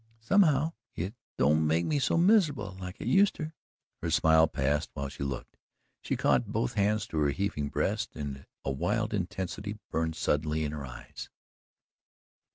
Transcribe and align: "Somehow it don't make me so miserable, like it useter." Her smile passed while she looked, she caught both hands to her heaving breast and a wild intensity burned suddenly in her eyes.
"Somehow 0.21 0.73
it 0.95 1.13
don't 1.37 1.67
make 1.67 1.85
me 1.85 1.99
so 1.99 2.17
miserable, 2.17 2.75
like 2.79 2.99
it 2.99 3.05
useter." 3.07 3.53
Her 4.01 4.09
smile 4.09 4.47
passed 4.47 4.89
while 4.95 5.09
she 5.09 5.21
looked, 5.21 5.57
she 6.01 6.17
caught 6.17 6.51
both 6.51 6.73
hands 6.73 7.05
to 7.09 7.19
her 7.19 7.29
heaving 7.29 7.69
breast 7.69 8.15
and 8.15 8.47
a 8.65 8.71
wild 8.71 9.13
intensity 9.13 9.77
burned 9.91 10.15
suddenly 10.15 10.63
in 10.63 10.71
her 10.71 10.87
eyes. 10.87 11.29